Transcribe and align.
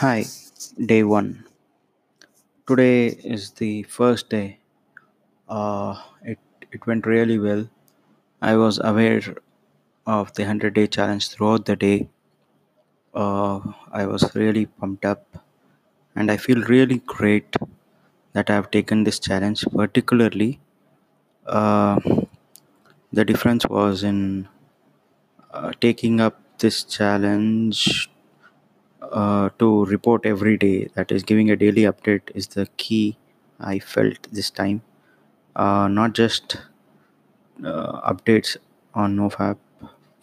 Hi, 0.00 0.24
day 0.78 1.02
one. 1.02 1.44
Today 2.68 3.06
is 3.08 3.52
the 3.52 3.82
first 3.84 4.28
day. 4.28 4.58
Uh, 5.48 6.00
it 6.22 6.38
it 6.72 6.86
went 6.86 7.06
really 7.06 7.38
well. 7.38 7.68
I 8.42 8.56
was 8.56 8.78
aware 8.80 9.22
of 10.06 10.34
the 10.34 10.46
hundred 10.46 10.74
day 10.74 10.86
challenge 10.88 11.28
throughout 11.30 11.66
the 11.66 11.76
day. 11.76 12.10
Uh, 13.14 13.60
I 13.90 14.06
was 14.06 14.34
really 14.36 14.66
pumped 14.66 15.04
up, 15.04 15.26
and 16.16 16.30
I 16.30 16.36
feel 16.36 16.62
really 16.64 16.98
great 17.06 17.56
that 18.34 18.50
I 18.50 18.54
have 18.54 18.70
taken 18.70 19.04
this 19.04 19.18
challenge. 19.18 19.64
Particularly, 19.74 20.60
uh, 21.46 22.00
the 23.12 23.24
difference 23.24 23.66
was 23.66 24.02
in 24.04 24.48
uh, 25.52 25.72
taking 25.80 26.20
up 26.20 26.40
this 26.58 26.84
challenge 26.84 28.10
uh, 29.16 29.50
to 29.60 29.86
report 29.86 30.26
every 30.26 30.58
day. 30.58 30.90
That 30.94 31.12
is, 31.12 31.24
giving 31.24 31.50
a 31.50 31.56
daily 31.56 31.82
update 31.82 32.30
is 32.34 32.48
the 32.48 32.68
key. 32.78 33.18
I 33.60 33.78
felt 33.80 34.28
this 34.32 34.50
time. 34.50 34.82
Uh, 35.56 35.88
not 35.88 36.14
just 36.14 36.58
uh, 37.64 38.12
updates 38.12 38.56
on 38.94 39.16
NoFap 39.16 39.58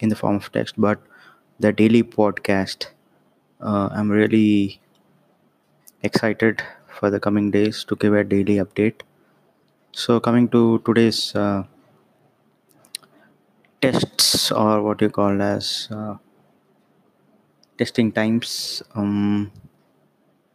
in 0.00 0.08
the 0.08 0.16
form 0.16 0.36
of 0.36 0.50
text, 0.52 0.74
but 0.78 1.00
the 1.60 1.72
daily 1.72 2.02
podcast. 2.02 2.86
Uh, 3.60 3.88
I'm 3.92 4.10
really 4.10 4.80
excited 6.02 6.62
for 6.88 7.10
the 7.10 7.18
coming 7.20 7.50
days 7.50 7.84
to 7.84 7.96
give 7.96 8.14
a 8.14 8.22
daily 8.24 8.56
update. 8.64 9.02
So, 9.92 10.20
coming 10.20 10.48
to 10.50 10.80
today's 10.86 11.34
uh, 11.36 11.64
tests, 13.80 14.50
or 14.50 14.82
what 14.82 15.00
you 15.00 15.10
call 15.10 15.40
as 15.40 15.88
testing 17.78 18.12
times. 18.12 18.82
Um, 18.94 19.52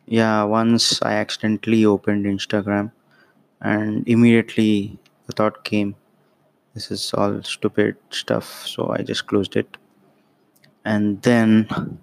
yeah, 0.05 0.43
once 0.43 1.01
I 1.01 1.13
accidentally 1.13 1.85
opened 1.85 2.25
Instagram, 2.25 2.91
and 3.61 4.07
immediately 4.07 4.97
the 5.27 5.33
thought 5.33 5.63
came, 5.63 5.95
this 6.73 6.91
is 6.91 7.13
all 7.13 7.41
stupid 7.43 7.97
stuff. 8.09 8.65
So 8.67 8.91
I 8.91 9.01
just 9.03 9.27
closed 9.27 9.55
it. 9.55 9.77
And 10.85 11.21
then 11.21 11.99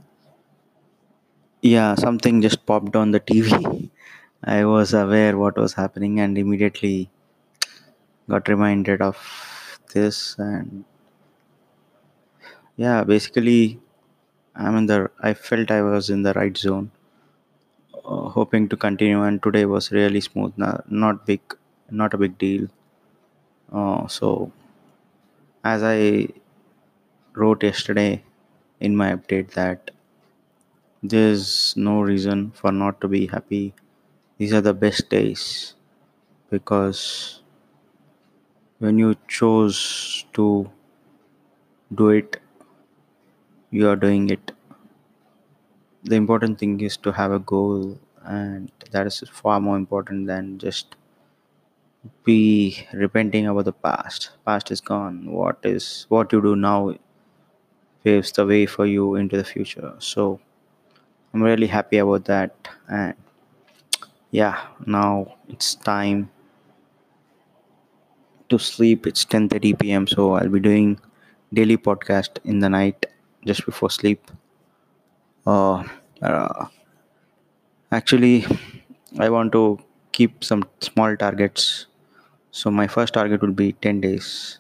yeah 1.63 1.95
something 1.95 2.43
just 2.43 2.65
popped 2.67 2.95
on 2.95 3.11
the 3.11 3.21
tv 3.21 3.91
i 4.57 4.65
was 4.65 4.93
aware 4.95 5.37
what 5.39 5.57
was 5.57 5.73
happening 5.73 6.21
and 6.21 6.39
immediately 6.39 7.11
got 8.29 8.49
reminded 8.49 9.01
of 9.01 9.17
this 9.95 10.37
and 10.39 10.85
yeah 12.77 13.03
basically 13.03 13.81
i'm 14.57 14.77
in 14.81 14.87
the 14.87 14.99
i 15.21 15.33
felt 15.33 15.71
i 15.71 15.81
was 15.83 16.11
in 16.11 16.23
the 16.23 16.33
right 16.41 16.57
zone 16.57 16.91
uh, 18.05 18.29
hoping 18.37 18.69
to 18.69 18.77
continue 18.77 19.23
and 19.23 19.43
today 19.43 19.65
was 19.67 19.91
really 19.93 20.21
smooth 20.21 20.53
not, 20.57 20.91
not 20.91 21.27
big 21.27 21.41
not 21.91 22.13
a 22.15 22.19
big 22.19 22.37
deal. 22.39 22.67
Uh, 23.73 24.07
so 24.09 24.51
as 25.65 25.83
i 25.83 26.29
wrote 27.35 27.63
yesterday 27.63 28.21
in 28.81 28.97
my 28.97 29.15
update 29.15 29.53
that 29.53 29.93
there's 31.03 31.75
no 31.77 32.01
reason 32.03 32.51
for 32.51 32.71
not 32.73 33.01
to 33.01 33.09
be 33.09 33.27
happy. 33.27 33.75
These 34.39 34.53
are 34.53 34.61
the 34.61 34.75
best 34.75 35.09
days 35.11 35.75
because 36.51 37.43
when 38.79 38.99
you 38.99 39.15
chose 39.29 40.25
to 40.33 40.71
do 41.95 42.11
it 42.11 42.41
you 43.77 43.89
are 43.91 43.97
doing 43.97 44.31
it. 44.31 44.53
The 46.05 46.17
important 46.17 46.59
thing 46.59 46.81
is 46.81 46.97
to 46.97 47.13
have 47.13 47.31
a 47.33 47.39
goal 47.39 47.99
and 48.25 48.73
that 48.93 49.07
is 49.07 49.23
far 49.31 49.61
more 49.61 49.77
important 49.77 50.27
than 50.27 50.59
just 50.59 50.97
be 52.25 52.87
repenting 52.93 53.47
about 53.47 53.65
the 53.65 53.73
past. 53.73 54.31
Past 54.45 54.71
is 54.71 54.81
gone. 54.81 55.31
What 55.31 55.59
is 55.63 56.05
what 56.09 56.33
you 56.33 56.43
do 56.43 56.55
now 56.57 56.95
paves 58.03 58.33
the 58.33 58.47
way 58.47 58.65
for 58.65 58.87
you 58.87 59.15
into 59.17 59.37
the 59.37 59.45
future. 59.45 59.95
So 59.99 60.41
i'm 61.35 61.43
really 61.43 61.67
happy 61.69 61.99
about 61.99 62.25
that 62.27 62.69
and 62.89 63.15
yeah 64.31 64.67
now 64.87 65.35
it's 65.49 65.75
time 65.75 66.31
to 68.49 68.59
sleep. 68.59 69.07
It's 69.07 69.25
10:30 69.25 69.73
p.m 69.75 70.07
so 70.07 70.25
i'll 70.35 70.49
be 70.57 70.61
doing 70.61 70.99
daily 71.59 71.77
podcast 71.77 72.39
in 72.45 72.59
the 72.61 72.69
night 72.69 73.07
just 73.47 73.65
before 73.65 73.91
sleep. 73.91 74.31
Uh, 75.47 75.85
uh, 76.23 76.67
actually 77.93 78.45
i 79.25 79.29
want 79.29 79.53
to 79.53 79.79
keep 80.13 80.43
some 80.43 80.65
small 80.81 81.17
targets. 81.17 81.87
So 82.51 82.71
my 82.71 82.87
first 82.87 83.13
target 83.15 83.43
will 83.43 83.53
be 83.53 83.73
10 83.73 84.01
days. 84.01 84.59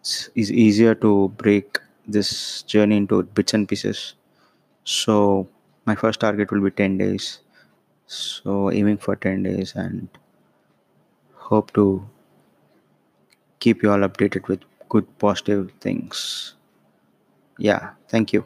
It's, 0.00 0.30
it's 0.34 0.50
easier 0.50 0.94
to 0.96 1.28
break 1.36 1.78
this 2.06 2.62
journey 2.62 2.96
into 2.96 3.22
bits 3.22 3.54
and 3.54 3.68
pieces. 3.68 4.14
So 4.84 5.48
my 5.86 5.94
first 5.94 6.20
target 6.20 6.50
will 6.50 6.62
be 6.62 6.70
10 6.70 6.98
days. 6.98 7.40
So 8.06 8.72
aiming 8.72 8.98
for 8.98 9.16
10 9.16 9.42
days 9.42 9.74
and 9.76 10.08
hope 11.34 11.72
to 11.74 12.08
keep 13.60 13.82
you 13.82 13.90
all 13.90 14.00
updated 14.08 14.48
with 14.48 14.60
good 14.88 15.06
positive 15.18 15.70
things 15.80 16.54
yeah 17.58 17.90
thank 18.08 18.32
you 18.32 18.44